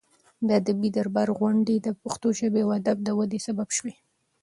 [0.47, 3.93] د ادبي دربار غونډې د پښتو ژبې او ادب د ودې سبب شوې.